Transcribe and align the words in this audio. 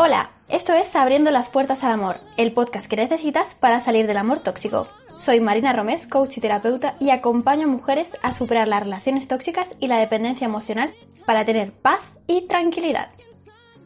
Hola, 0.00 0.30
esto 0.48 0.74
es 0.74 0.94
Abriendo 0.94 1.32
las 1.32 1.50
Puertas 1.50 1.82
al 1.82 1.90
Amor, 1.90 2.18
el 2.36 2.52
podcast 2.52 2.86
que 2.86 2.94
necesitas 2.94 3.56
para 3.56 3.80
salir 3.80 4.06
del 4.06 4.18
amor 4.18 4.38
tóxico. 4.38 4.86
Soy 5.16 5.40
Marina 5.40 5.72
Romés, 5.72 6.06
coach 6.06 6.36
y 6.36 6.40
terapeuta, 6.40 6.94
y 7.00 7.10
acompaño 7.10 7.64
a 7.64 7.68
mujeres 7.68 8.16
a 8.22 8.32
superar 8.32 8.68
las 8.68 8.84
relaciones 8.84 9.26
tóxicas 9.26 9.66
y 9.80 9.88
la 9.88 9.98
dependencia 9.98 10.44
emocional 10.44 10.94
para 11.26 11.44
tener 11.44 11.72
paz 11.72 11.98
y 12.28 12.42
tranquilidad. 12.42 13.08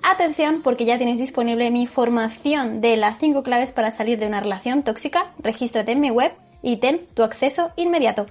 Atención 0.03 0.61
porque 0.61 0.85
ya 0.85 0.99
tenéis 0.99 1.19
disponible 1.19 1.71
mi 1.71 1.87
formación 1.87 2.83
de 2.83 2.99
las 2.99 3.17
5 3.17 3.43
claves 3.43 3.73
para 3.73 3.91
salir 3.91 4.19
de 4.19 4.27
una 4.27 4.41
relación 4.41 4.83
tóxica. 4.83 5.33
Regístrate 5.39 5.93
en 5.93 6.01
mi 6.01 6.11
web 6.11 6.35
y 6.61 6.77
ten 6.77 7.07
tu 7.15 7.23
acceso 7.23 7.71
inmediato. 7.77 8.27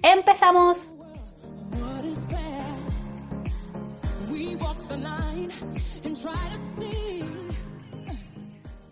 ¡Empezamos! 0.00 0.78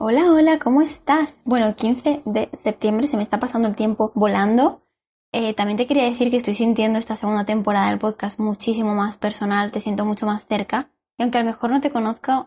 Hola, 0.09 0.30
hola, 0.30 0.60
¿cómo 0.60 0.83
estás? 0.83 1.34
Bueno, 1.45 1.74
15 1.74 2.23
de 2.24 2.48
septiembre 2.62 3.09
se 3.09 3.16
me 3.16 3.24
está 3.24 3.41
pasando 3.41 3.66
el 3.66 3.74
tiempo 3.74 4.12
volando. 4.15 4.80
Eh, 5.32 5.52
también 5.52 5.77
te 5.77 5.88
quería 5.88 6.05
decir 6.05 6.30
que 6.30 6.37
estoy 6.37 6.55
sintiendo 6.55 6.96
esta 6.96 7.16
segunda 7.16 7.45
temporada 7.45 7.88
del 7.88 7.98
podcast 7.98 8.38
muchísimo 8.38 8.95
más 8.95 9.16
personal, 9.16 9.73
te 9.73 9.80
siento 9.80 10.05
mucho 10.05 10.24
más 10.24 10.46
cerca. 10.46 10.91
Y 11.19 11.24
aunque 11.24 11.38
a 11.38 11.41
lo 11.41 11.48
mejor 11.48 11.70
no 11.70 11.80
te 11.80 11.91
conozco, 11.91 12.46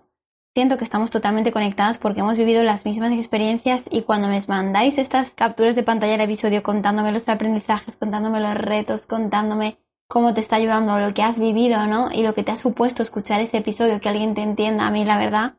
siento 0.55 0.77
que 0.77 0.85
estamos 0.85 1.11
totalmente 1.11 1.51
conectadas 1.51 1.97
porque 1.97 2.21
hemos 2.21 2.37
vivido 2.37 2.63
las 2.63 2.85
mismas 2.85 3.11
experiencias 3.11 3.83
y 3.91 4.03
cuando 4.03 4.29
me 4.29 4.41
mandáis 4.47 4.97
estas 4.97 5.31
capturas 5.31 5.75
de 5.75 5.83
pantalla 5.83 6.13
del 6.13 6.21
episodio 6.21 6.63
contándome 6.63 7.11
los 7.11 7.27
aprendizajes, 7.27 7.97
contándome 7.97 8.39
los 8.39 8.55
retos, 8.55 9.05
contándome 9.05 9.79
cómo 10.07 10.33
te 10.33 10.39
está 10.39 10.55
ayudando 10.55 10.97
lo 10.97 11.13
que 11.13 11.23
has 11.23 11.37
vivido, 11.37 11.87
¿no? 11.87 12.09
Y 12.09 12.23
lo 12.23 12.33
que 12.33 12.43
te 12.43 12.53
ha 12.53 12.55
supuesto 12.55 13.03
escuchar 13.03 13.41
ese 13.41 13.57
episodio, 13.57 13.99
que 13.99 14.07
alguien 14.07 14.33
te 14.33 14.43
entienda, 14.43 14.87
a 14.87 14.91
mí 14.91 15.03
la 15.03 15.17
verdad 15.17 15.58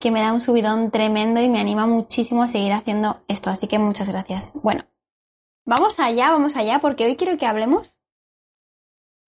que 0.00 0.10
me 0.10 0.20
da 0.20 0.32
un 0.32 0.40
subidón 0.40 0.90
tremendo 0.90 1.40
y 1.40 1.48
me 1.48 1.60
anima 1.60 1.86
muchísimo 1.86 2.42
a 2.42 2.48
seguir 2.48 2.72
haciendo 2.72 3.22
esto. 3.28 3.50
Así 3.50 3.68
que 3.68 3.78
muchas 3.78 4.08
gracias. 4.08 4.52
Bueno, 4.54 4.86
vamos 5.66 6.00
allá, 6.00 6.30
vamos 6.30 6.56
allá, 6.56 6.80
porque 6.80 7.04
hoy 7.04 7.16
quiero 7.16 7.36
que 7.36 7.46
hablemos 7.46 8.00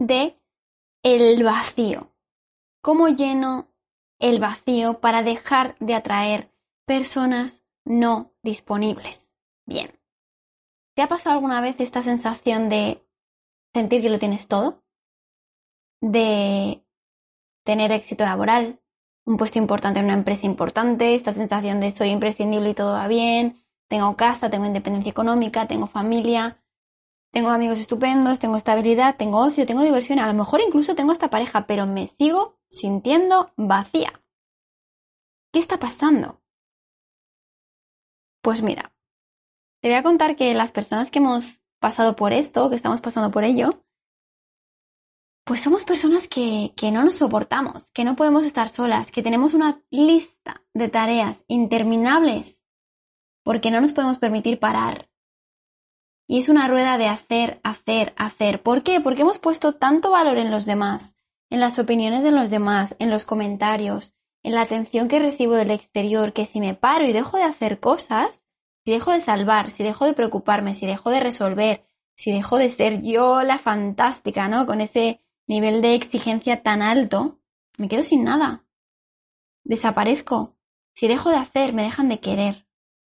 de 0.00 0.41
el 1.05 1.45
vacío. 1.45 2.11
¿Cómo 2.81 3.09
lleno 3.09 3.69
el 4.19 4.41
vacío 4.41 5.00
para 5.00 5.23
dejar 5.23 5.77
de 5.78 5.95
atraer 5.95 6.50
personas 6.87 7.62
no 7.84 8.33
disponibles? 8.43 9.28
Bien. 9.67 10.00
¿Te 10.95 11.03
ha 11.03 11.09
pasado 11.09 11.34
alguna 11.34 11.61
vez 11.61 11.77
esta 11.81 12.03
sensación 12.03 12.70
de 12.70 13.06
sentir 13.75 14.00
que 14.00 14.11
lo 14.11 14.19
tienes 14.19 14.48
todo? 14.48 14.83
De 16.00 16.83
tener 17.65 17.93
éxito 17.93 18.25
laboral, 18.25 18.81
un 19.25 19.37
puesto 19.37 19.59
importante 19.59 20.01
en 20.01 20.06
una 20.06 20.15
empresa 20.15 20.47
importante, 20.47 21.15
esta 21.15 21.33
sensación 21.33 21.81
de 21.81 21.91
soy 21.91 22.09
imprescindible 22.09 22.70
y 22.70 22.75
todo 22.75 22.92
va 22.92 23.09
bien, 23.09 23.62
tengo 23.89 24.17
casa, 24.17 24.51
tengo 24.51 24.67
independencia 24.67 25.11
económica, 25.11 25.67
tengo 25.67 25.87
familia, 25.87 26.62
tengo 27.33 27.50
amigos 27.50 27.78
estupendos, 27.78 28.39
tengo 28.39 28.56
estabilidad, 28.56 29.17
tengo 29.17 29.39
ocio, 29.39 29.67
tengo 29.67 29.83
diversión, 29.83 30.19
a 30.19 30.27
lo 30.27 30.34
mejor 30.34 30.61
incluso 30.61 30.95
tengo 30.95 31.12
esta 31.12 31.31
pareja, 31.31 31.67
pero 31.67 31.87
me 31.87 32.06
sigo 32.06 32.59
sintiendo 32.69 33.53
vacía. 33.56 34.23
¿Qué 35.53 35.59
está 35.59 35.78
pasando? 35.78 36.41
Pues 38.43 38.62
mira, 38.62 38.93
te 39.81 39.89
voy 39.89 39.97
a 39.97 40.03
contar 40.03 40.37
que 40.37 40.53
las 40.55 40.73
personas 40.73 41.11
que 41.11 41.19
hemos 41.19 41.61
pasado 41.78 42.17
por 42.17 42.33
esto, 42.33 42.70
que 42.70 42.77
estamos 42.77 43.00
pasando 43.00 43.31
por 43.31 43.45
ello, 43.45 43.81
pues 45.45 45.61
somos 45.61 45.85
personas 45.85 46.29
que, 46.29 46.73
que, 46.77 46.91
no 46.93 47.05
nos 47.05 47.17
soportamos, 47.17 47.91
que 47.91 48.05
no 48.05 48.17
podemos 48.17 48.44
estar 48.44 48.69
solas, 48.69 49.11
que 49.11 49.22
tenemos 49.22 49.55
una 49.55 49.83
lista 49.91 50.62
de 50.72 50.89
tareas 50.89 51.44
interminables 51.49 52.62
porque 53.43 53.71
no 53.71 53.81
nos 53.81 53.93
podemos 53.93 54.19
permitir 54.19 54.59
parar. 54.59 55.09
Y 56.28 56.39
es 56.39 56.49
una 56.49 56.69
rueda 56.69 56.97
de 56.97 57.09
hacer, 57.09 57.61
hacer, 57.65 58.15
hacer. 58.16 58.62
¿Por 58.62 58.83
qué? 58.83 59.00
Porque 59.00 59.22
hemos 59.22 59.39
puesto 59.39 59.75
tanto 59.75 60.11
valor 60.11 60.39
en 60.39 60.50
los 60.50 60.65
demás, 60.65 61.16
en 61.50 61.61
las 61.61 61.78
opiniones 61.78 62.22
de 62.22 62.31
los 62.31 62.49
demás, 62.49 62.95
en 62.99 63.11
los 63.11 63.25
comentarios, 63.25 64.15
en 64.43 64.55
la 64.55 64.62
atención 64.62 65.09
que 65.09 65.19
recibo 65.19 65.55
del 65.55 65.71
exterior, 65.71 66.33
que 66.33 66.47
si 66.47 66.61
me 66.61 66.75
paro 66.75 67.06
y 67.06 67.12
dejo 67.12 67.37
de 67.37 67.45
hacer 67.45 67.81
cosas, 67.81 68.45
si 68.84 68.93
dejo 68.93 69.12
de 69.12 69.21
salvar, 69.21 69.71
si 69.71 69.83
dejo 69.83 70.06
de 70.06 70.15
preocuparme, 70.15 70.75
si 70.75 70.87
dejo 70.87 71.11
de 71.11 71.21
resolver, 71.21 71.84
si 72.16 72.33
dejo 72.33 72.59
de 72.59 72.71
ser 72.71 73.03
yo 73.03 73.43
la 73.43 73.59
fantástica, 73.59 74.49
¿no? 74.49 74.66
Con 74.66 74.81
ese 74.81 75.21
nivel 75.47 75.80
de 75.82 75.94
exigencia 75.94 76.62
tan 76.62 76.82
alto, 76.82 77.41
me 77.78 77.88
quedo 77.88 78.03
sin 78.03 78.25
nada. 78.25 78.64
Desaparezco. 79.64 80.56
Si 80.94 81.08
dejo 81.08 81.30
de 81.30 81.36
hacer, 81.36 81.72
me 81.72 81.82
dejan 81.82 82.08
de 82.08 82.20
querer. 82.20 82.66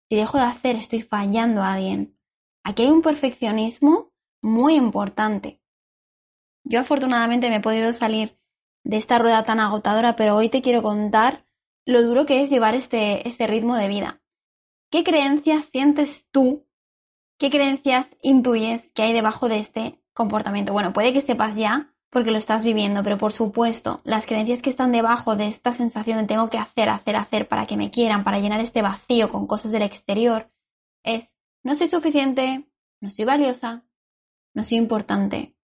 Si 0.08 0.16
dejo 0.16 0.38
de 0.38 0.44
hacer, 0.44 0.76
estoy 0.76 1.02
fallando 1.02 1.62
a 1.62 1.74
alguien. 1.74 2.18
Aquí 2.64 2.82
hay 2.82 2.90
un 2.90 3.02
perfeccionismo 3.02 4.12
muy 4.42 4.74
importante. 4.74 5.60
Yo 6.64 6.80
afortunadamente 6.80 7.48
me 7.48 7.56
he 7.56 7.60
podido 7.60 7.92
salir 7.92 8.38
de 8.84 8.96
esta 8.96 9.18
rueda 9.18 9.44
tan 9.44 9.60
agotadora, 9.60 10.16
pero 10.16 10.36
hoy 10.36 10.48
te 10.48 10.62
quiero 10.62 10.82
contar 10.82 11.44
lo 11.84 12.02
duro 12.02 12.26
que 12.26 12.42
es 12.42 12.50
llevar 12.50 12.74
este, 12.74 13.26
este 13.26 13.46
ritmo 13.46 13.76
de 13.76 13.88
vida. 13.88 14.22
¿Qué 14.90 15.04
creencias 15.04 15.66
sientes 15.66 16.26
tú? 16.30 16.66
¿Qué 17.38 17.50
creencias 17.50 18.08
intuyes 18.22 18.90
que 18.92 19.02
hay 19.02 19.12
debajo 19.12 19.48
de 19.48 19.58
este 19.58 20.02
comportamiento? 20.12 20.72
Bueno, 20.72 20.92
puede 20.92 21.12
que 21.12 21.20
sepas 21.20 21.56
ya 21.56 21.94
porque 22.10 22.30
lo 22.30 22.38
estás 22.38 22.64
viviendo, 22.64 23.02
pero 23.02 23.18
por 23.18 23.32
supuesto, 23.32 24.00
las 24.04 24.26
creencias 24.26 24.62
que 24.62 24.70
están 24.70 24.92
debajo 24.92 25.36
de 25.36 25.48
esta 25.48 25.72
sensación 25.72 26.18
de 26.18 26.26
tengo 26.26 26.48
que 26.48 26.58
hacer, 26.58 26.88
hacer, 26.88 27.16
hacer 27.16 27.48
para 27.48 27.66
que 27.66 27.76
me 27.76 27.90
quieran, 27.90 28.24
para 28.24 28.38
llenar 28.38 28.60
este 28.60 28.82
vacío 28.82 29.30
con 29.30 29.46
cosas 29.46 29.72
del 29.72 29.82
exterior, 29.82 30.50
es 31.04 31.36
no 31.62 31.74
soy 31.74 31.88
suficiente, 31.88 32.70
no 33.00 33.10
soy 33.10 33.24
valiosa, 33.24 33.84
no 34.54 34.64
soy 34.64 34.78
importante, 34.78 35.56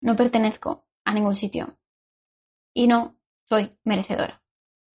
no 0.00 0.16
pertenezco 0.16 0.86
a 1.04 1.14
ningún 1.14 1.34
sitio 1.34 1.78
y 2.74 2.86
no 2.86 3.18
soy 3.44 3.76
merecedora. 3.84 4.42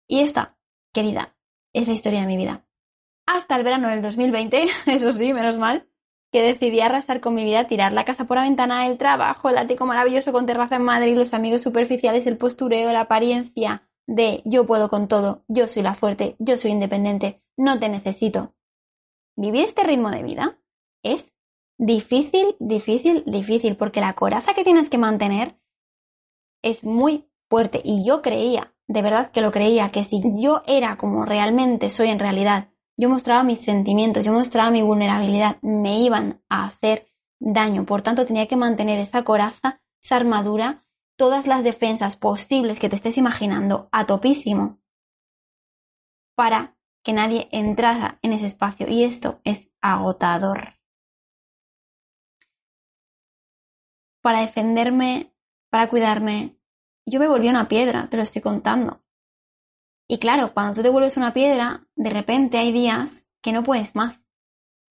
Y 0.08 0.20
esta, 0.20 0.58
querida, 0.92 1.36
es 1.72 1.86
la 1.86 1.94
historia 1.94 2.20
de 2.20 2.26
mi 2.26 2.36
vida. 2.36 2.66
Hasta 3.26 3.56
el 3.56 3.64
verano 3.64 3.88
del 3.88 4.02
2020, 4.02 4.66
eso 4.86 5.12
sí, 5.12 5.32
menos 5.32 5.58
mal, 5.58 5.89
que 6.32 6.42
decidí 6.42 6.80
arrasar 6.80 7.20
con 7.20 7.34
mi 7.34 7.44
vida, 7.44 7.66
tirar 7.66 7.92
la 7.92 8.04
casa 8.04 8.26
por 8.26 8.36
la 8.36 8.44
ventana, 8.44 8.86
el 8.86 8.98
trabajo, 8.98 9.48
el 9.48 9.58
ático 9.58 9.86
maravilloso 9.86 10.32
con 10.32 10.46
terraza 10.46 10.76
en 10.76 10.82
Madrid, 10.82 11.16
los 11.16 11.34
amigos 11.34 11.62
superficiales, 11.62 12.26
el 12.26 12.36
postureo, 12.36 12.92
la 12.92 13.02
apariencia 13.02 13.88
de 14.06 14.42
yo 14.44 14.66
puedo 14.66 14.88
con 14.88 15.08
todo, 15.08 15.44
yo 15.48 15.66
soy 15.66 15.82
la 15.82 15.94
fuerte, 15.94 16.36
yo 16.38 16.56
soy 16.56 16.72
independiente, 16.72 17.42
no 17.56 17.78
te 17.78 17.88
necesito. 17.88 18.54
Vivir 19.36 19.64
este 19.64 19.84
ritmo 19.84 20.10
de 20.10 20.22
vida 20.22 20.58
es 21.02 21.32
difícil, 21.78 22.56
difícil, 22.58 23.24
difícil, 23.26 23.76
porque 23.76 24.00
la 24.00 24.14
coraza 24.14 24.54
que 24.54 24.64
tienes 24.64 24.90
que 24.90 24.98
mantener 24.98 25.58
es 26.62 26.84
muy 26.84 27.28
fuerte 27.48 27.80
y 27.84 28.04
yo 28.04 28.20
creía, 28.22 28.74
de 28.86 29.02
verdad 29.02 29.30
que 29.30 29.40
lo 29.40 29.50
creía, 29.50 29.88
que 29.90 30.04
si 30.04 30.22
yo 30.36 30.62
era 30.66 30.96
como 30.96 31.24
realmente 31.24 31.90
soy 31.90 32.08
en 32.08 32.18
realidad, 32.18 32.68
yo 33.00 33.08
mostraba 33.08 33.42
mis 33.42 33.60
sentimientos, 33.60 34.26
yo 34.26 34.32
mostraba 34.32 34.70
mi 34.70 34.82
vulnerabilidad, 34.82 35.56
me 35.62 36.00
iban 36.00 36.42
a 36.50 36.66
hacer 36.66 37.08
daño. 37.40 37.86
Por 37.86 38.02
tanto, 38.02 38.26
tenía 38.26 38.46
que 38.46 38.56
mantener 38.56 38.98
esa 38.98 39.24
coraza, 39.24 39.80
esa 40.02 40.16
armadura, 40.16 40.84
todas 41.16 41.46
las 41.46 41.64
defensas 41.64 42.16
posibles 42.16 42.78
que 42.78 42.90
te 42.90 42.96
estés 42.96 43.16
imaginando 43.16 43.88
a 43.90 44.04
topísimo 44.04 44.80
para 46.36 46.76
que 47.02 47.14
nadie 47.14 47.48
entrara 47.52 48.18
en 48.20 48.34
ese 48.34 48.44
espacio. 48.46 48.86
Y 48.86 49.04
esto 49.04 49.40
es 49.44 49.70
agotador. 49.80 50.74
Para 54.20 54.40
defenderme, 54.40 55.34
para 55.70 55.88
cuidarme, 55.88 56.58
yo 57.06 57.18
me 57.18 57.28
volví 57.28 57.48
una 57.48 57.66
piedra, 57.66 58.10
te 58.10 58.18
lo 58.18 58.22
estoy 58.22 58.42
contando. 58.42 59.02
Y 60.10 60.18
claro, 60.18 60.52
cuando 60.52 60.74
tú 60.74 60.82
te 60.82 60.88
vuelves 60.88 61.16
una 61.16 61.32
piedra, 61.32 61.86
de 61.94 62.10
repente 62.10 62.58
hay 62.58 62.72
días 62.72 63.30
que 63.40 63.52
no 63.52 63.62
puedes 63.62 63.94
más 63.94 64.24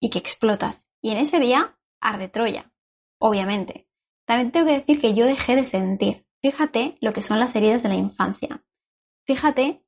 y 0.01 0.11
que 0.11 0.21
explotas. 0.21 0.87
Y 1.03 1.11
en 1.11 1.17
ese 1.17 1.41
día 1.41 1.77
arde 2.01 2.29
Troya, 2.29 2.71
obviamente. 3.19 3.89
También 4.27 4.53
tengo 4.53 4.67
que 4.67 4.79
decir 4.79 5.01
que 5.01 5.15
yo 5.15 5.27
dejé 5.27 5.57
de 5.57 5.65
sentir. 5.65 6.25
Fíjate 6.41 6.99
lo 7.01 7.13
que 7.13 7.23
son 7.23 7.41
las 7.41 7.57
heridas 7.57 7.83
de 7.83 7.89
la 7.89 7.97
infancia. 7.97 8.65
Fíjate 9.27 9.85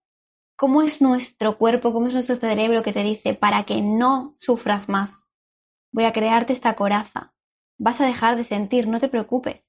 cómo 0.57 0.83
es 0.83 1.01
nuestro 1.01 1.59
cuerpo, 1.59 1.93
cómo 1.93 2.09
es 2.09 2.15
nuestro 2.15 2.35
cerebro 2.35 2.83
que 2.83 2.93
te 2.93 3.05
dice 3.05 3.35
para 3.35 3.63
que 3.63 3.83
no 3.83 4.35
sufras 4.41 4.89
más. 4.89 5.29
Voy 5.93 6.07
a 6.07 6.13
crearte 6.13 6.53
esta 6.53 6.75
coraza. 6.75 7.35
Vas 7.79 8.01
a 8.01 8.07
dejar 8.07 8.35
de 8.35 8.43
sentir, 8.43 8.89
no 8.89 8.99
te 8.99 9.09
preocupes. 9.09 9.65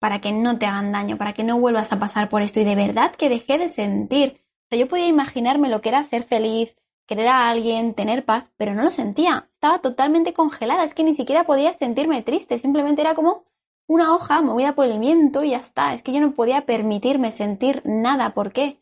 Para 0.00 0.20
que 0.20 0.32
no 0.32 0.58
te 0.58 0.66
hagan 0.66 0.90
daño, 0.90 1.16
para 1.16 1.32
que 1.32 1.44
no 1.44 1.60
vuelvas 1.60 1.92
a 1.92 2.00
pasar 2.00 2.28
por 2.28 2.42
esto. 2.42 2.58
Y 2.58 2.64
de 2.64 2.74
verdad 2.74 3.14
que 3.14 3.28
dejé 3.28 3.56
de 3.56 3.68
sentir 3.68 4.49
yo 4.76 4.88
podía 4.88 5.06
imaginarme 5.06 5.68
lo 5.68 5.80
que 5.80 5.88
era 5.88 6.02
ser 6.02 6.22
feliz, 6.22 6.76
querer 7.06 7.28
a 7.28 7.50
alguien, 7.50 7.94
tener 7.94 8.24
paz, 8.24 8.44
pero 8.56 8.74
no 8.74 8.82
lo 8.82 8.90
sentía. 8.90 9.48
Estaba 9.54 9.80
totalmente 9.80 10.32
congelada, 10.32 10.84
es 10.84 10.94
que 10.94 11.04
ni 11.04 11.14
siquiera 11.14 11.44
podía 11.44 11.72
sentirme 11.72 12.22
triste, 12.22 12.58
simplemente 12.58 13.02
era 13.02 13.14
como 13.14 13.44
una 13.88 14.14
hoja 14.14 14.40
movida 14.40 14.76
por 14.76 14.86
el 14.86 15.00
viento 15.00 15.42
y 15.42 15.50
ya 15.50 15.58
está. 15.58 15.92
Es 15.92 16.04
que 16.04 16.12
yo 16.12 16.20
no 16.20 16.32
podía 16.32 16.66
permitirme 16.66 17.32
sentir 17.32 17.82
nada. 17.84 18.34
¿Por 18.34 18.52
qué? 18.52 18.80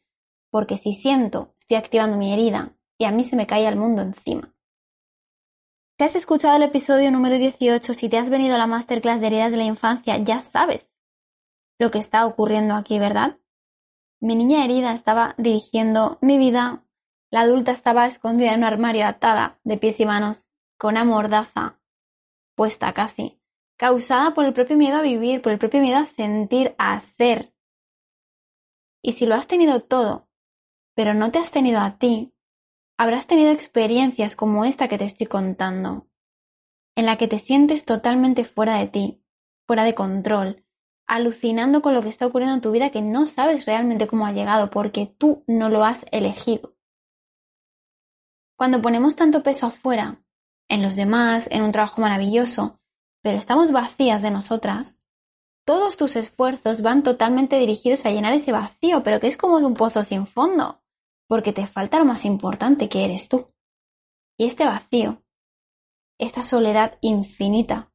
Porque 0.50 0.76
si 0.76 0.93
siento 0.93 1.55
estoy 1.58 1.79
activando 1.79 2.19
mi 2.19 2.32
herida 2.32 2.76
y 2.99 3.06
a 3.06 3.11
mí 3.11 3.25
se 3.25 3.37
me 3.37 3.46
cae 3.46 3.67
el 3.67 3.76
mundo 3.76 4.02
encima. 4.02 4.55
Si 5.99 6.05
has 6.05 6.14
escuchado 6.14 6.56
el 6.56 6.62
episodio 6.62 7.11
número 7.11 7.38
18, 7.38 7.94
si 7.94 8.08
te 8.08 8.19
has 8.19 8.29
venido 8.29 8.55
a 8.55 8.58
la 8.58 8.67
masterclass 8.67 9.20
de 9.20 9.29
heridas 9.29 9.50
de 9.50 9.56
la 9.56 9.64
infancia, 9.64 10.19
ya 10.19 10.43
sabes 10.43 10.94
lo 11.79 11.90
que 11.90 11.99
está 11.99 12.26
ocurriendo 12.26 12.75
aquí, 12.75 12.99
¿verdad? 12.99 13.38
Mi 14.20 14.35
niña 14.35 14.65
herida 14.65 14.93
estaba 14.93 15.35
dirigiendo 15.38 16.19
mi 16.20 16.38
vida, 16.38 16.85
la 17.31 17.43
adulta 17.43 17.70
estaba 17.70 18.06
escondida 18.06 18.53
en 18.53 18.61
un 18.61 18.65
armario 18.65 19.06
atada 19.06 19.61
de 19.62 19.79
pies 19.79 20.00
y 20.00 20.06
manos, 20.06 20.49
con 20.76 20.94
una 20.94 21.05
mordaza 21.05 21.79
puesta 22.56 22.93
casi, 22.93 23.41
causada 23.76 24.35
por 24.35 24.44
el 24.44 24.53
propio 24.53 24.76
miedo 24.76 24.97
a 24.97 25.03
vivir, 25.03 25.41
por 25.41 25.53
el 25.53 25.59
propio 25.59 25.81
miedo 25.81 25.99
a 25.99 26.05
sentir, 26.05 26.75
a 26.79 26.99
ser. 27.00 27.55
Y 29.03 29.12
si 29.12 29.26
lo 29.26 29.37
has 29.37 29.47
tenido 29.47 29.81
todo, 29.85 30.29
pero 30.97 31.14
no 31.14 31.31
te 31.31 31.38
has 31.38 31.53
tenido 31.53 31.79
a 31.79 31.99
ti, 31.99 32.35
habrás 32.99 33.29
tenido 33.29 33.53
experiencias 33.53 34.35
como 34.35 34.64
esta 34.64 34.88
que 34.88 34.99
te 34.99 35.05
estoy 35.05 35.29
contando, 35.29 36.09
en 36.97 37.06
la 37.06 37.17
que 37.17 37.29
te 37.29 37.38
sientes 37.38 37.85
totalmente 37.85 38.44
fuera 38.44 38.79
de 38.79 38.88
ti, 38.88 39.23
fuera 39.69 39.85
de 39.85 39.94
control, 39.94 40.64
alucinando 41.08 41.82
con 41.82 41.94
lo 41.94 42.02
que 42.02 42.08
está 42.08 42.26
ocurriendo 42.26 42.55
en 42.55 42.60
tu 42.60 42.70
vida 42.70 42.90
que 42.90 43.02
no 43.02 43.26
sabes 43.26 43.66
realmente 43.66 44.06
cómo 44.06 44.26
ha 44.26 44.32
llegado 44.32 44.70
porque 44.70 45.06
tú 45.06 45.43
no 45.46 45.69
lo 45.69 45.84
has 45.84 46.06
elegido. 46.12 46.76
Cuando 48.56 48.81
ponemos 48.81 49.16
tanto 49.16 49.43
peso 49.43 49.66
afuera, 49.66 50.22
en 50.69 50.82
los 50.82 50.94
demás, 50.94 51.49
en 51.50 51.62
un 51.62 51.72
trabajo 51.72 52.00
maravilloso, 52.00 52.81
pero 53.22 53.38
estamos 53.38 53.72
vacías 53.72 54.22
de 54.22 54.31
nosotras, 54.31 55.02
todos 55.64 55.96
tus 55.96 56.14
esfuerzos 56.14 56.82
van 56.82 57.02
totalmente 57.02 57.58
dirigidos 57.58 58.06
a 58.06 58.11
llenar 58.11 58.32
ese 58.32 58.52
vacío, 58.52 59.02
pero 59.02 59.19
que 59.19 59.26
es 59.26 59.37
como 59.37 59.56
un 59.56 59.75
pozo 59.75 60.04
sin 60.04 60.26
fondo 60.26 60.82
porque 61.28 61.52
te 61.52 61.66
falta 61.66 61.99
lo 61.99 62.06
más 62.06 62.25
importante 62.25 62.88
que 62.88 63.04
eres 63.04 63.28
tú. 63.28 63.52
Y 64.38 64.46
este 64.46 64.64
vacío, 64.64 65.22
esta 66.19 66.43
soledad 66.43 66.99
infinita, 67.02 67.93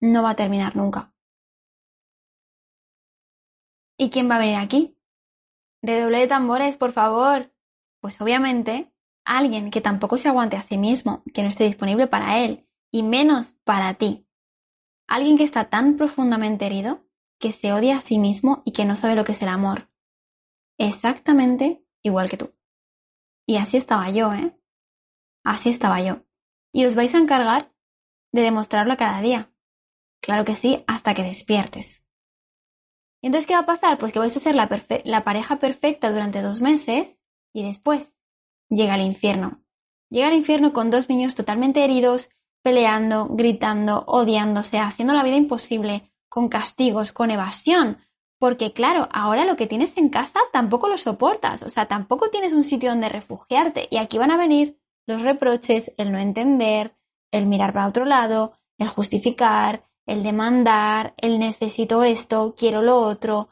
no 0.00 0.22
va 0.22 0.30
a 0.30 0.36
terminar 0.36 0.76
nunca. 0.76 1.13
¿Y 3.96 4.10
quién 4.10 4.30
va 4.30 4.36
a 4.36 4.40
venir 4.40 4.56
aquí? 4.56 4.96
Redoble 5.82 6.18
de 6.18 6.26
tambores, 6.26 6.76
por 6.76 6.92
favor. 6.92 7.52
Pues 8.00 8.20
obviamente, 8.20 8.92
alguien 9.24 9.70
que 9.70 9.80
tampoco 9.80 10.18
se 10.18 10.28
aguante 10.28 10.56
a 10.56 10.62
sí 10.62 10.78
mismo, 10.78 11.22
que 11.32 11.42
no 11.42 11.48
esté 11.48 11.64
disponible 11.64 12.06
para 12.06 12.40
él, 12.40 12.66
y 12.90 13.02
menos 13.02 13.54
para 13.64 13.94
ti. 13.94 14.26
Alguien 15.06 15.36
que 15.36 15.44
está 15.44 15.68
tan 15.68 15.96
profundamente 15.96 16.66
herido 16.66 17.06
que 17.38 17.52
se 17.52 17.72
odia 17.72 17.96
a 17.96 18.00
sí 18.00 18.18
mismo 18.18 18.62
y 18.64 18.72
que 18.72 18.84
no 18.84 18.96
sabe 18.96 19.16
lo 19.16 19.24
que 19.24 19.32
es 19.32 19.42
el 19.42 19.48
amor. 19.48 19.90
Exactamente 20.78 21.84
igual 22.02 22.30
que 22.30 22.36
tú. 22.36 22.54
Y 23.46 23.56
así 23.56 23.76
estaba 23.76 24.10
yo, 24.10 24.32
¿eh? 24.32 24.58
Así 25.44 25.68
estaba 25.68 26.00
yo. 26.00 26.24
Y 26.72 26.86
os 26.86 26.96
vais 26.96 27.14
a 27.14 27.18
encargar 27.18 27.72
de 28.32 28.42
demostrarlo 28.42 28.96
cada 28.96 29.20
día. 29.20 29.52
Claro 30.20 30.44
que 30.44 30.54
sí, 30.54 30.82
hasta 30.86 31.14
que 31.14 31.22
despiertes. 31.22 32.03
¿Y 33.24 33.28
entonces 33.28 33.46
qué 33.46 33.54
va 33.54 33.60
a 33.60 33.66
pasar? 33.66 33.96
Pues 33.96 34.12
que 34.12 34.18
vais 34.18 34.36
a 34.36 34.40
ser 34.40 34.54
la, 34.54 34.68
la 35.04 35.24
pareja 35.24 35.56
perfecta 35.56 36.12
durante 36.12 36.42
dos 36.42 36.60
meses 36.60 37.22
y 37.54 37.64
después 37.64 38.18
llega 38.68 38.96
el 38.96 39.00
infierno. 39.00 39.62
Llega 40.10 40.28
el 40.28 40.34
infierno 40.34 40.74
con 40.74 40.90
dos 40.90 41.08
niños 41.08 41.34
totalmente 41.34 41.82
heridos, 41.82 42.28
peleando, 42.62 43.28
gritando, 43.30 44.04
odiándose, 44.06 44.78
haciendo 44.78 45.14
la 45.14 45.22
vida 45.22 45.36
imposible, 45.36 46.12
con 46.28 46.50
castigos, 46.50 47.14
con 47.14 47.30
evasión, 47.30 47.96
porque 48.38 48.74
claro, 48.74 49.08
ahora 49.10 49.46
lo 49.46 49.56
que 49.56 49.66
tienes 49.66 49.96
en 49.96 50.10
casa 50.10 50.40
tampoco 50.52 50.90
lo 50.90 50.98
soportas, 50.98 51.62
o 51.62 51.70
sea, 51.70 51.86
tampoco 51.86 52.28
tienes 52.28 52.52
un 52.52 52.62
sitio 52.62 52.90
donde 52.90 53.08
refugiarte 53.08 53.88
y 53.90 53.96
aquí 53.96 54.18
van 54.18 54.32
a 54.32 54.36
venir 54.36 54.78
los 55.06 55.22
reproches, 55.22 55.94
el 55.96 56.12
no 56.12 56.18
entender, 56.18 56.94
el 57.32 57.46
mirar 57.46 57.72
para 57.72 57.88
otro 57.88 58.04
lado, 58.04 58.52
el 58.76 58.88
justificar, 58.88 59.84
el 60.06 60.22
demandar, 60.22 61.14
el 61.16 61.38
necesito 61.38 62.02
esto, 62.04 62.54
quiero 62.56 62.82
lo 62.82 62.96
otro, 62.96 63.50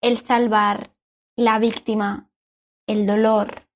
el 0.00 0.18
salvar, 0.18 0.94
la 1.36 1.58
víctima, 1.58 2.30
el 2.86 3.06
dolor, 3.06 3.68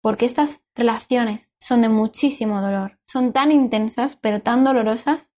porque 0.00 0.26
estas 0.26 0.60
relaciones 0.74 1.50
son 1.60 1.82
de 1.82 1.88
muchísimo 1.88 2.60
dolor, 2.60 2.98
son 3.06 3.32
tan 3.32 3.52
intensas 3.52 4.16
pero 4.16 4.40
tan 4.40 4.64
dolorosas. 4.64 5.30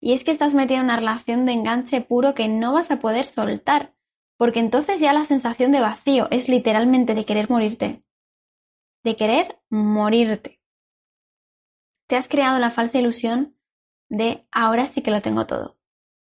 Y 0.00 0.14
es 0.14 0.24
que 0.24 0.30
estás 0.30 0.54
metido 0.54 0.78
en 0.78 0.84
una 0.84 0.96
relación 0.96 1.44
de 1.44 1.52
enganche 1.52 2.00
puro 2.00 2.34
que 2.34 2.48
no 2.48 2.72
vas 2.72 2.90
a 2.90 3.00
poder 3.00 3.26
soltar, 3.26 3.94
porque 4.38 4.60
entonces 4.60 5.00
ya 5.00 5.12
la 5.12 5.24
sensación 5.24 5.72
de 5.72 5.80
vacío 5.80 6.28
es 6.30 6.48
literalmente 6.48 7.14
de 7.14 7.26
querer 7.26 7.50
morirte. 7.50 8.02
De 9.04 9.16
querer 9.16 9.60
morirte. 9.68 10.62
Te 12.06 12.16
has 12.16 12.28
creado 12.28 12.58
la 12.58 12.70
falsa 12.70 12.98
ilusión 12.98 13.59
de 14.10 14.46
ahora 14.52 14.86
sí 14.86 15.00
que 15.00 15.10
lo 15.10 15.22
tengo 15.22 15.46
todo, 15.46 15.78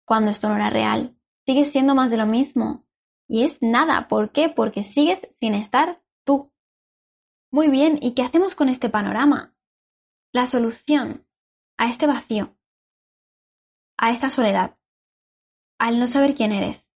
cuando 0.06 0.30
esto 0.30 0.48
no 0.48 0.56
era 0.56 0.70
real. 0.70 1.18
Sigues 1.44 1.70
siendo 1.70 1.94
más 1.94 2.10
de 2.10 2.16
lo 2.16 2.24
mismo. 2.24 2.86
Y 3.28 3.42
es 3.42 3.58
nada. 3.60 4.08
¿Por 4.08 4.32
qué? 4.32 4.48
Porque 4.48 4.82
sigues 4.82 5.28
sin 5.40 5.54
estar 5.54 6.02
tú. 6.24 6.52
Muy 7.50 7.68
bien, 7.68 7.98
¿y 8.00 8.12
qué 8.12 8.22
hacemos 8.22 8.54
con 8.54 8.70
este 8.70 8.88
panorama? 8.88 9.54
La 10.32 10.46
solución 10.46 11.26
a 11.76 11.88
este 11.90 12.06
vacío 12.06 12.56
a 14.02 14.10
esta 14.10 14.30
soledad, 14.30 14.76
al 15.78 16.00
no 16.00 16.08
saber 16.08 16.34
quién 16.34 16.50
eres, 16.50 16.90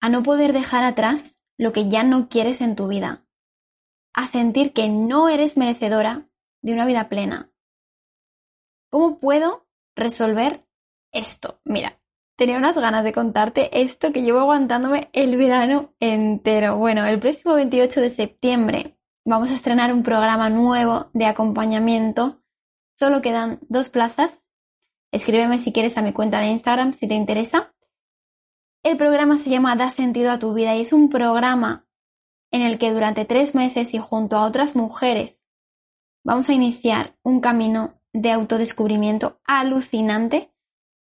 a 0.00 0.08
no 0.08 0.22
poder 0.22 0.52
dejar 0.52 0.84
atrás 0.84 1.40
lo 1.56 1.72
que 1.72 1.88
ya 1.88 2.04
no 2.04 2.28
quieres 2.28 2.60
en 2.60 2.76
tu 2.76 2.86
vida, 2.86 3.26
a 4.14 4.28
sentir 4.28 4.72
que 4.72 4.88
no 4.88 5.28
eres 5.28 5.56
merecedora 5.56 6.30
de 6.62 6.72
una 6.72 6.86
vida 6.86 7.08
plena. 7.08 7.52
¿Cómo 8.90 9.18
puedo 9.18 9.67
resolver 9.98 10.66
esto? 11.12 11.60
Mira, 11.64 12.00
tenía 12.36 12.56
unas 12.56 12.78
ganas 12.78 13.04
de 13.04 13.12
contarte 13.12 13.80
esto 13.80 14.12
que 14.12 14.22
llevo 14.22 14.40
aguantándome 14.40 15.10
el 15.12 15.36
verano 15.36 15.94
entero. 16.00 16.76
Bueno, 16.76 17.04
el 17.06 17.18
próximo 17.18 17.54
28 17.54 18.00
de 18.00 18.10
septiembre 18.10 18.98
vamos 19.24 19.50
a 19.50 19.54
estrenar 19.54 19.92
un 19.92 20.02
programa 20.02 20.48
nuevo 20.48 21.10
de 21.12 21.26
acompañamiento. 21.26 22.42
Solo 22.98 23.22
quedan 23.22 23.60
dos 23.68 23.90
plazas 23.90 24.48
Escríbeme 25.10 25.58
si 25.58 25.72
quieres 25.72 25.96
a 25.96 26.02
mi 26.02 26.12
cuenta 26.12 26.40
de 26.40 26.48
Instagram 26.48 26.92
si 26.92 27.08
te 27.08 27.14
interesa. 27.14 27.74
El 28.82 28.96
programa 28.96 29.36
se 29.36 29.50
llama 29.50 29.76
Da 29.76 29.90
sentido 29.90 30.30
a 30.30 30.38
tu 30.38 30.52
vida 30.52 30.76
y 30.76 30.82
es 30.82 30.92
un 30.92 31.08
programa 31.08 31.86
en 32.50 32.62
el 32.62 32.78
que 32.78 32.92
durante 32.92 33.24
tres 33.24 33.54
meses 33.54 33.94
y 33.94 33.98
junto 33.98 34.36
a 34.36 34.44
otras 34.44 34.76
mujeres 34.76 35.42
vamos 36.24 36.48
a 36.48 36.52
iniciar 36.52 37.16
un 37.22 37.40
camino 37.40 37.97
de 38.12 38.32
autodescubrimiento 38.32 39.40
alucinante 39.44 40.52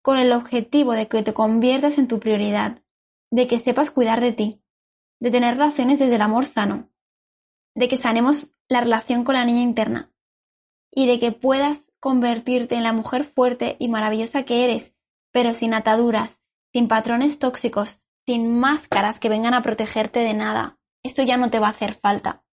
con 0.01 0.17
el 0.17 0.31
objetivo 0.31 0.93
de 0.93 1.07
que 1.07 1.23
te 1.23 1.33
conviertas 1.33 1.97
en 1.97 2.07
tu 2.07 2.19
prioridad, 2.19 2.83
de 3.31 3.47
que 3.47 3.59
sepas 3.59 3.91
cuidar 3.91 4.21
de 4.21 4.33
ti, 4.33 4.61
de 5.19 5.31
tener 5.31 5.55
relaciones 5.55 5.99
desde 5.99 6.15
el 6.15 6.21
amor 6.21 6.45
sano, 6.45 6.91
de 7.75 7.87
que 7.87 7.97
sanemos 7.97 8.51
la 8.69 8.81
relación 8.81 9.23
con 9.23 9.35
la 9.35 9.45
niña 9.45 9.61
interna 9.61 10.11
y 10.91 11.07
de 11.07 11.19
que 11.19 11.31
puedas 11.31 11.91
convertirte 11.99 12.75
en 12.75 12.83
la 12.83 12.93
mujer 12.93 13.23
fuerte 13.23 13.75
y 13.79 13.89
maravillosa 13.89 14.43
que 14.43 14.63
eres, 14.63 14.93
pero 15.31 15.53
sin 15.53 15.73
ataduras, 15.73 16.39
sin 16.71 16.87
patrones 16.87 17.39
tóxicos, 17.39 17.99
sin 18.25 18.59
máscaras 18.59 19.19
que 19.19 19.29
vengan 19.29 19.53
a 19.53 19.61
protegerte 19.61 20.19
de 20.19 20.33
nada. 20.33 20.77
Esto 21.03 21.23
ya 21.23 21.37
no 21.37 21.49
te 21.49 21.59
va 21.59 21.67
a 21.67 21.71
hacer 21.71 21.93
falta. 21.93 22.44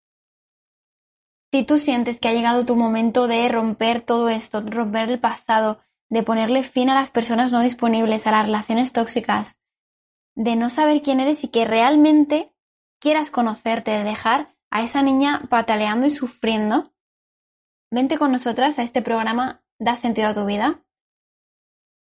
Si 1.53 1.65
tú 1.65 1.77
sientes 1.77 2.19
que 2.19 2.29
ha 2.29 2.33
llegado 2.33 2.65
tu 2.65 2.77
momento 2.77 3.29
de 3.29 3.47
romper 3.49 4.01
todo 4.01 4.31
esto, 4.31 4.63
romper 4.63 5.11
el 5.11 5.21
pasado, 5.21 5.81
de 6.09 6.23
ponerle 6.23 6.63
fin 6.63 6.89
a 6.89 6.95
las 6.95 7.11
personas 7.11 7.53
no 7.53 7.61
disponibles, 7.61 8.27
a 8.27 8.31
las 8.31 8.47
relaciones 8.47 8.93
tóxicas, 8.93 9.61
de 10.35 10.57
no 10.57 10.71
saber 10.71 11.03
quién 11.03 11.21
eres 11.21 11.45
y 11.45 11.49
que 11.49 11.67
realmente 11.67 12.55
quieras 12.99 13.31
conocerte, 13.31 13.91
de 13.91 14.03
dejar 14.03 14.57
a 14.71 14.83
esa 14.83 15.03
niña 15.03 15.43
pataleando 15.51 16.07
y 16.07 16.11
sufriendo, 16.11 16.93
Vente 17.91 18.17
con 18.17 18.33
nosotras 18.33 18.79
a 18.79 18.83
este 18.83 19.03
programa 19.03 19.63
Da 19.79 19.97
sentido 19.97 20.29
a 20.29 20.35
tu 20.35 20.47
vida. 20.47 20.83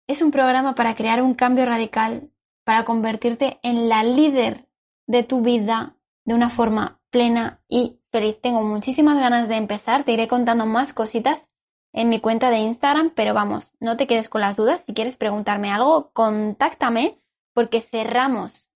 Es 0.07 0.23
un 0.23 0.30
programa 0.30 0.76
para 0.76 0.95
crear 0.95 1.21
un 1.21 1.35
cambio 1.35 1.66
radical, 1.66 2.30
para 2.64 2.85
convertirte 2.85 3.59
en 3.64 3.88
la 3.88 4.04
líder 4.04 4.69
de 5.09 5.25
tu 5.25 5.40
vida 5.40 5.97
de 6.25 6.35
una 6.35 6.50
forma 6.50 7.00
plena 7.11 7.61
y 7.69 8.00
feliz. 8.10 8.40
Tengo 8.40 8.62
muchísimas 8.62 9.18
ganas 9.18 9.48
de 9.48 9.56
empezar, 9.56 10.04
te 10.04 10.12
iré 10.12 10.28
contando 10.28 10.66
más 10.66 10.92
cositas 10.92 11.48
en 11.92 12.08
mi 12.08 12.20
cuenta 12.20 12.50
de 12.50 12.58
Instagram, 12.58 13.10
pero 13.14 13.34
vamos, 13.34 13.72
no 13.80 13.96
te 13.96 14.06
quedes 14.06 14.28
con 14.28 14.40
las 14.40 14.56
dudas. 14.56 14.84
Si 14.86 14.94
quieres 14.94 15.16
preguntarme 15.16 15.70
algo, 15.70 16.10
contáctame 16.12 17.20
porque 17.52 17.80
cerramos 17.80 18.70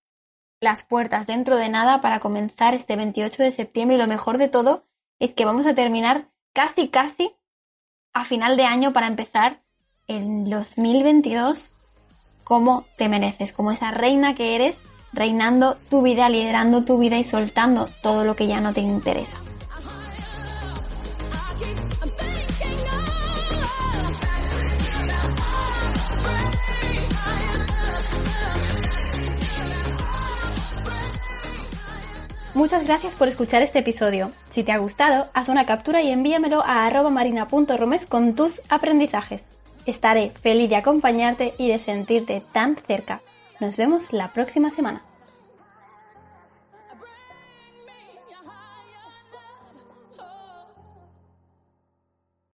las 0.59 0.83
puertas 0.83 1.27
dentro 1.27 1.57
de 1.57 1.69
nada 1.69 2.01
para 2.01 2.19
comenzar 2.19 2.73
este 2.73 2.95
28 2.95 3.43
de 3.43 3.51
septiembre 3.51 3.97
y 3.97 3.99
lo 3.99 4.07
mejor 4.07 4.37
de 4.37 4.49
todo 4.49 4.85
es 5.19 5.33
que 5.33 5.45
vamos 5.45 5.65
a 5.65 5.75
terminar 5.75 6.29
casi, 6.53 6.89
casi 6.89 7.35
a 8.13 8.25
final 8.25 8.57
de 8.57 8.65
año 8.65 8.93
para 8.93 9.07
empezar 9.07 9.61
el 10.07 10.49
2022 10.49 11.73
como 12.43 12.85
te 12.97 13.09
mereces, 13.09 13.53
como 13.53 13.71
esa 13.71 13.91
reina 13.91 14.35
que 14.35 14.55
eres 14.55 14.79
reinando 15.15 15.77
tu 15.89 16.01
vida, 16.01 16.29
liderando 16.29 16.83
tu 16.83 16.99
vida 16.99 17.17
y 17.17 17.23
soltando 17.23 17.89
todo 18.01 18.25
lo 18.25 18.35
que 18.35 18.47
ya 18.47 18.61
no 18.61 18.73
te 18.73 18.81
interesa. 18.81 19.37
Muchas 32.53 32.85
gracias 32.85 33.15
por 33.15 33.27
escuchar 33.27 33.61
este 33.61 33.79
episodio. 33.79 34.31
Si 34.49 34.63
te 34.63 34.71
ha 34.71 34.77
gustado, 34.77 35.27
haz 35.33 35.49
una 35.49 35.65
captura 35.65 36.01
y 36.01 36.09
envíamelo 36.09 36.63
a 36.65 36.89
marina.romes 37.09 38.05
con 38.05 38.33
tus 38.33 38.61
aprendizajes. 38.69 39.43
Estaré 39.85 40.31
feliz 40.41 40.69
de 40.69 40.77
acompañarte 40.77 41.53
y 41.57 41.67
de 41.67 41.79
sentirte 41.79 42.41
tan 42.53 42.77
cerca. 42.87 43.19
Nos 43.59 43.77
vemos 43.77 44.11
la 44.11 44.33
próxima 44.33 44.69
semana. 44.69 45.01